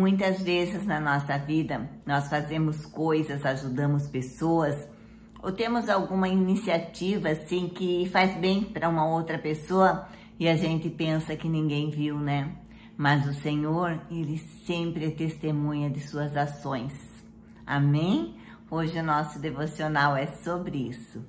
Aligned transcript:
Muitas 0.00 0.40
vezes 0.40 0.86
na 0.86 0.98
nossa 0.98 1.36
vida 1.36 1.90
nós 2.06 2.26
fazemos 2.26 2.86
coisas, 2.86 3.44
ajudamos 3.44 4.08
pessoas 4.08 4.74
ou 5.42 5.52
temos 5.52 5.90
alguma 5.90 6.26
iniciativa 6.26 7.28
assim 7.28 7.68
que 7.68 8.08
faz 8.08 8.34
bem 8.38 8.64
para 8.64 8.88
uma 8.88 9.06
outra 9.06 9.38
pessoa 9.38 10.08
e 10.38 10.48
a 10.48 10.56
gente 10.56 10.88
pensa 10.88 11.36
que 11.36 11.50
ninguém 11.50 11.90
viu, 11.90 12.18
né? 12.18 12.50
Mas 12.96 13.26
o 13.26 13.34
Senhor, 13.42 14.00
ele 14.10 14.38
sempre 14.66 15.04
é 15.04 15.10
testemunha 15.10 15.90
de 15.90 16.00
suas 16.00 16.34
ações. 16.34 16.94
Amém? 17.66 18.36
Hoje 18.70 18.98
o 18.98 19.04
nosso 19.04 19.38
devocional 19.38 20.16
é 20.16 20.28
sobre 20.28 20.78
isso. 20.78 21.22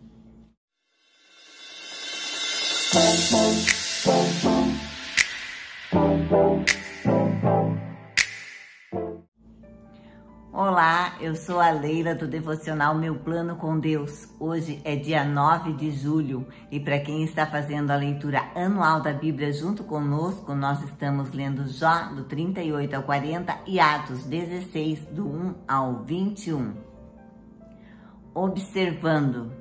Olá, 10.54 11.16
eu 11.22 11.34
sou 11.34 11.62
a 11.62 11.72
Leila 11.72 12.14
do 12.14 12.28
devocional 12.28 12.94
Meu 12.94 13.16
Plano 13.16 13.56
com 13.56 13.80
Deus. 13.80 14.28
Hoje 14.38 14.82
é 14.84 14.98
dia 14.98 15.24
9 15.24 15.72
de 15.72 15.92
julho 15.92 16.46
e 16.70 16.78
para 16.78 17.00
quem 17.00 17.24
está 17.24 17.46
fazendo 17.46 17.90
a 17.90 17.96
leitura 17.96 18.52
anual 18.54 19.00
da 19.00 19.14
Bíblia 19.14 19.54
junto 19.54 19.86
conosco, 19.86 20.54
nós 20.54 20.84
estamos 20.84 21.32
lendo 21.32 21.70
Jó 21.70 22.10
do 22.14 22.26
38 22.26 22.94
ao 22.94 23.04
40 23.04 23.60
e 23.66 23.80
Atos 23.80 24.26
16 24.26 25.06
do 25.06 25.26
1 25.26 25.56
ao 25.66 26.04
21. 26.04 26.74
Observando. 28.34 29.54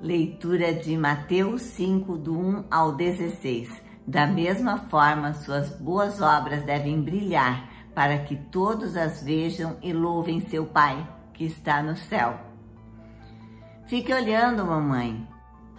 Leitura 0.00 0.72
de 0.72 0.96
Mateus 0.96 1.60
5 1.60 2.16
do 2.16 2.34
1 2.34 2.64
ao 2.70 2.96
16. 2.96 3.68
Da 4.06 4.26
mesma 4.26 4.78
forma, 4.88 5.34
suas 5.34 5.78
boas 5.78 6.22
obras 6.22 6.62
devem 6.64 7.02
brilhar 7.02 7.73
para 7.94 8.18
que 8.18 8.36
todos 8.36 8.96
as 8.96 9.22
vejam 9.22 9.76
e 9.82 9.92
louvem 9.92 10.40
seu 10.48 10.66
Pai 10.66 11.06
que 11.32 11.44
está 11.44 11.82
no 11.82 11.96
céu. 11.96 12.38
Fique 13.86 14.12
olhando, 14.12 14.64
mamãe. 14.64 15.28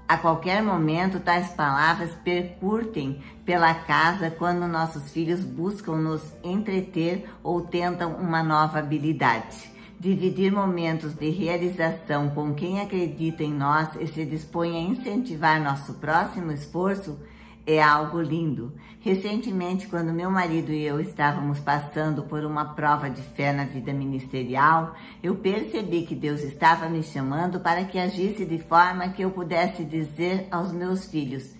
A 0.08 0.18
qualquer 0.18 0.62
momento, 0.62 1.20
tais 1.20 1.50
palavras 1.50 2.12
percurtem 2.24 3.24
pela 3.44 3.74
casa 3.74 4.30
quando 4.30 4.68
nossos 4.68 5.10
filhos 5.12 5.44
buscam 5.44 5.96
nos 5.96 6.22
entreter 6.44 7.28
ou 7.42 7.62
tentam 7.62 8.14
uma 8.14 8.44
nova 8.44 8.78
habilidade. 8.78 9.74
Dividir 10.00 10.52
momentos 10.52 11.16
de 11.16 11.32
realização 11.32 12.30
com 12.30 12.54
quem 12.54 12.80
acredita 12.80 13.44
em 13.44 13.54
nós 13.54 13.90
e 14.00 14.06
se 14.06 14.24
dispõe 14.26 14.78
a 14.78 14.82
incentivar 14.82 15.60
nosso 15.60 15.96
próximo 15.96 16.52
esforço 16.52 17.18
é 17.66 17.82
algo 17.82 18.22
lindo. 18.22 18.74
Recentemente, 19.00 19.88
quando 19.88 20.14
meu 20.14 20.30
marido 20.30 20.72
e 20.72 20.84
eu 20.84 21.00
estávamos 21.00 21.60
passando 21.60 22.24
por 22.24 22.44
uma 22.44 22.74
prova 22.74 23.10
de 23.10 23.22
fé 23.22 23.52
na 23.52 23.66
vida 23.66 23.94
ministerial, 23.94 24.96
eu 25.22 25.36
percebi 25.36 26.04
que 26.04 26.16
Deus 26.16 26.42
estava 26.42 26.88
me 26.90 27.02
chamando 27.04 27.60
para 27.60 27.86
que 27.86 28.00
agisse 28.00 28.46
de 28.46 28.60
forma 28.60 29.10
que 29.10 29.22
eu 29.22 29.32
pudesse 29.32 29.84
dizer 29.84 30.48
aos 30.52 30.72
meus 30.72 31.06
filhos: 31.06 31.56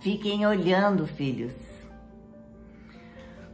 fiquem 0.00 0.46
olhando, 0.46 1.06
filhos. 1.06 1.54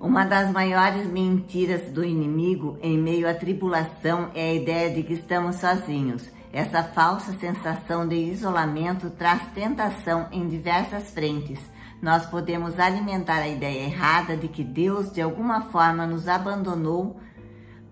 Uma 0.00 0.26
das 0.26 0.50
maiores 0.50 1.06
mentiras 1.06 1.90
do 1.90 2.04
inimigo 2.04 2.78
em 2.82 2.98
meio 2.98 3.28
à 3.28 3.32
tribulação 3.32 4.30
é 4.34 4.50
a 4.50 4.54
ideia 4.54 4.94
de 4.94 5.02
que 5.02 5.14
estamos 5.14 5.56
sozinhos. 5.56 6.30
Essa 6.52 6.82
falsa 6.82 7.32
sensação 7.38 8.06
de 8.06 8.14
isolamento 8.14 9.10
traz 9.10 9.42
tentação 9.54 10.28
em 10.30 10.46
diversas 10.46 11.10
frentes 11.10 11.58
nós 12.02 12.26
podemos 12.26 12.78
alimentar 12.78 13.38
a 13.38 13.48
ideia 13.48 13.84
errada 13.84 14.36
de 14.36 14.48
que 14.48 14.62
Deus 14.62 15.12
de 15.12 15.20
alguma 15.22 15.62
forma 15.62 16.06
nos 16.06 16.28
abandonou 16.28 17.20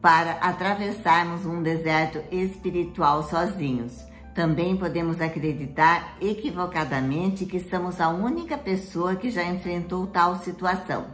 para 0.01 0.33
atravessarmos 0.33 1.47
um 1.47 1.63
deserto 1.63 2.21
espiritual 2.31 3.23
sozinhos. 3.23 4.05
Também 4.35 4.77
podemos 4.77 5.21
acreditar 5.21 6.17
equivocadamente 6.21 7.47
que 7.47 7.61
somos 7.61 8.01
a 8.01 8.09
única 8.09 8.57
pessoa 8.57 9.15
que 9.15 9.31
já 9.31 9.45
enfrentou 9.45 10.07
tal 10.07 10.37
situação. 10.37 11.07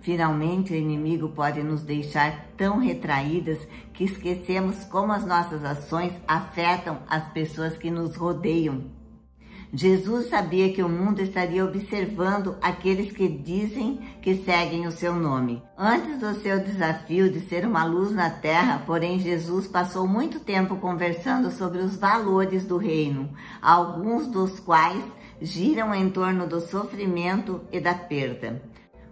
Finalmente, 0.00 0.72
o 0.72 0.76
inimigo 0.76 1.30
pode 1.30 1.62
nos 1.62 1.82
deixar 1.82 2.46
tão 2.56 2.78
retraídas 2.78 3.58
que 3.92 4.04
esquecemos 4.04 4.84
como 4.84 5.12
as 5.12 5.24
nossas 5.24 5.64
ações 5.64 6.12
afetam 6.26 6.98
as 7.08 7.26
pessoas 7.32 7.76
que 7.76 7.90
nos 7.90 8.16
rodeiam. 8.16 8.97
Jesus 9.72 10.30
sabia 10.30 10.72
que 10.72 10.82
o 10.82 10.88
mundo 10.88 11.20
estaria 11.20 11.62
observando 11.64 12.56
aqueles 12.62 13.12
que 13.12 13.28
dizem 13.28 14.00
que 14.22 14.34
seguem 14.36 14.86
o 14.86 14.92
seu 14.92 15.14
nome. 15.14 15.62
Antes 15.76 16.18
do 16.18 16.34
seu 16.40 16.58
desafio 16.58 17.30
de 17.30 17.40
ser 17.40 17.66
uma 17.66 17.84
luz 17.84 18.10
na 18.10 18.30
terra, 18.30 18.82
porém, 18.86 19.18
Jesus 19.18 19.68
passou 19.68 20.08
muito 20.08 20.40
tempo 20.40 20.76
conversando 20.76 21.50
sobre 21.50 21.80
os 21.80 21.96
valores 21.96 22.64
do 22.64 22.78
reino, 22.78 23.28
alguns 23.60 24.26
dos 24.26 24.58
quais 24.58 25.04
giram 25.40 25.94
em 25.94 26.08
torno 26.08 26.46
do 26.46 26.60
sofrimento 26.60 27.60
e 27.70 27.78
da 27.78 27.94
perda. 27.94 28.62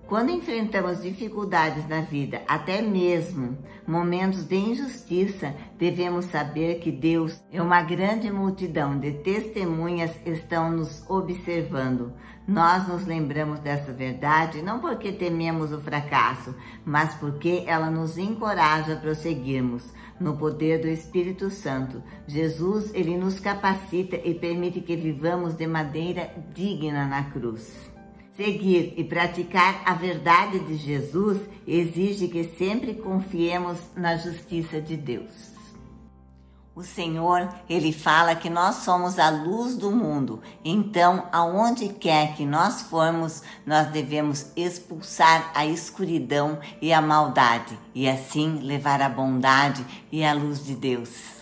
Quando 0.08 0.30
enfrentamos 0.30 1.02
dificuldades 1.02 1.88
na 1.88 2.00
vida, 2.00 2.42
até 2.46 2.80
mesmo 2.80 3.58
momentos 3.84 4.44
de 4.44 4.54
injustiça, 4.54 5.52
devemos 5.76 6.26
saber 6.26 6.78
que 6.78 6.92
Deus 6.92 7.42
e 7.50 7.60
uma 7.60 7.82
grande 7.82 8.30
multidão 8.30 8.96
de 9.00 9.14
testemunhas 9.14 10.12
estão 10.24 10.70
nos 10.70 11.02
observando. 11.10 12.12
Nós 12.46 12.86
nos 12.86 13.04
lembramos 13.04 13.58
dessa 13.58 13.92
verdade 13.92 14.62
não 14.62 14.78
porque 14.78 15.10
tememos 15.10 15.72
o 15.72 15.80
fracasso, 15.80 16.54
mas 16.84 17.12
porque 17.14 17.64
ela 17.66 17.90
nos 17.90 18.16
encoraja 18.16 18.92
a 18.92 19.00
prosseguirmos. 19.00 19.82
No 20.20 20.36
poder 20.36 20.80
do 20.80 20.86
Espírito 20.86 21.50
Santo, 21.50 22.00
Jesus, 22.28 22.94
ele 22.94 23.18
nos 23.18 23.40
capacita 23.40 24.16
e 24.16 24.34
permite 24.34 24.80
que 24.80 24.94
vivamos 24.94 25.54
de 25.54 25.66
maneira 25.66 26.30
digna 26.54 27.06
na 27.06 27.24
cruz. 27.24 27.95
Seguir 28.36 28.92
e 28.98 29.02
praticar 29.02 29.80
a 29.86 29.94
verdade 29.94 30.58
de 30.58 30.76
Jesus 30.76 31.40
exige 31.66 32.28
que 32.28 32.44
sempre 32.58 32.92
confiemos 32.92 33.78
na 33.96 34.18
justiça 34.18 34.78
de 34.78 34.94
Deus. 34.94 35.56
O 36.74 36.82
Senhor, 36.82 37.48
ele 37.66 37.90
fala 37.90 38.34
que 38.34 38.50
nós 38.50 38.76
somos 38.84 39.18
a 39.18 39.30
luz 39.30 39.74
do 39.74 39.90
mundo. 39.90 40.42
Então, 40.62 41.26
aonde 41.32 41.88
quer 41.88 42.34
que 42.34 42.44
nós 42.44 42.82
formos, 42.82 43.42
nós 43.64 43.86
devemos 43.86 44.48
expulsar 44.54 45.50
a 45.54 45.64
escuridão 45.64 46.58
e 46.82 46.92
a 46.92 47.00
maldade 47.00 47.78
e 47.94 48.06
assim 48.06 48.58
levar 48.58 49.00
a 49.00 49.08
bondade 49.08 49.82
e 50.12 50.22
a 50.22 50.34
luz 50.34 50.62
de 50.62 50.74
Deus. 50.74 51.36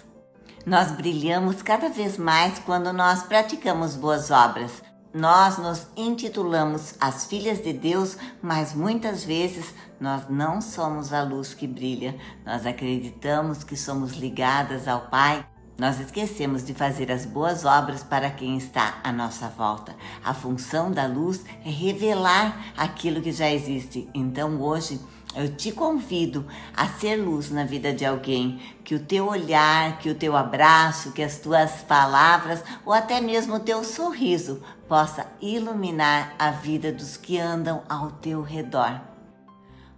Nós 0.64 0.92
brilhamos 0.92 1.60
cada 1.60 1.88
vez 1.88 2.16
mais 2.16 2.60
quando 2.60 2.92
nós 2.92 3.24
praticamos 3.24 3.96
boas 3.96 4.30
obras, 4.30 4.83
nós 5.14 5.58
nos 5.58 5.86
intitulamos 5.96 6.94
as 7.00 7.24
filhas 7.24 7.62
de 7.62 7.72
Deus, 7.72 8.16
mas 8.42 8.74
muitas 8.74 9.24
vezes 9.24 9.72
nós 10.00 10.28
não 10.28 10.60
somos 10.60 11.12
a 11.12 11.22
luz 11.22 11.54
que 11.54 11.68
brilha. 11.68 12.18
Nós 12.44 12.66
acreditamos 12.66 13.62
que 13.62 13.76
somos 13.76 14.14
ligadas 14.14 14.88
ao 14.88 15.02
Pai. 15.02 15.46
Nós 15.76 15.98
esquecemos 15.98 16.64
de 16.64 16.72
fazer 16.72 17.10
as 17.10 17.26
boas 17.26 17.64
obras 17.64 18.04
para 18.04 18.30
quem 18.30 18.56
está 18.56 19.00
à 19.02 19.10
nossa 19.10 19.48
volta. 19.48 19.94
A 20.24 20.32
função 20.32 20.92
da 20.92 21.06
luz 21.06 21.44
é 21.64 21.70
revelar 21.70 22.72
aquilo 22.76 23.20
que 23.20 23.32
já 23.32 23.50
existe. 23.50 24.08
Então 24.14 24.60
hoje 24.62 25.00
eu 25.34 25.52
te 25.56 25.72
convido 25.72 26.46
a 26.76 26.86
ser 26.86 27.16
luz 27.16 27.50
na 27.50 27.64
vida 27.64 27.92
de 27.92 28.04
alguém, 28.04 28.60
que 28.84 28.94
o 28.94 29.00
teu 29.00 29.26
olhar, 29.26 29.98
que 29.98 30.08
o 30.08 30.14
teu 30.14 30.36
abraço, 30.36 31.10
que 31.10 31.22
as 31.22 31.38
tuas 31.38 31.82
palavras 31.82 32.62
ou 32.86 32.92
até 32.92 33.20
mesmo 33.20 33.56
o 33.56 33.60
teu 33.60 33.82
sorriso 33.82 34.62
possa 34.88 35.26
iluminar 35.40 36.34
a 36.38 36.52
vida 36.52 36.92
dos 36.92 37.16
que 37.16 37.36
andam 37.36 37.82
ao 37.88 38.12
teu 38.12 38.42
redor. 38.42 39.00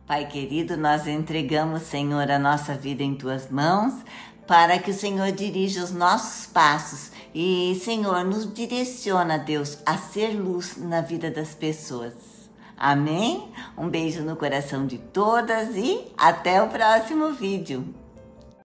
Pai 0.06 0.25
querido, 0.27 0.77
nós 0.77 1.06
entregamos, 1.06 1.83
Senhor, 1.83 2.31
a 2.31 2.39
nossa 2.39 2.75
vida 2.75 3.03
em 3.03 3.15
tuas 3.15 3.50
mãos, 3.50 3.93
para 4.47 4.79
que 4.79 4.91
o 4.91 4.95
Senhor 4.95 5.33
dirija 5.33 5.83
os 5.83 5.91
nossos 5.91 6.47
passos 6.47 7.11
e, 7.35 7.81
Senhor, 7.85 8.25
nos 8.25 8.53
direciona, 8.53 9.39
Deus, 9.39 9.79
a 9.85 9.99
ser 9.99 10.31
luz 10.31 10.77
na 10.77 11.01
vida 11.01 11.31
das 11.31 11.55
pessoas. 11.55 12.15
Amém? 12.77 13.51
Um 13.77 13.89
beijo 13.89 14.23
no 14.23 14.37
coração 14.37 14.87
de 14.87 14.99
todas 14.99 15.75
e 15.77 16.13
até 16.17 16.63
o 16.63 16.69
próximo 16.69 17.33
vídeo. 17.33 18.06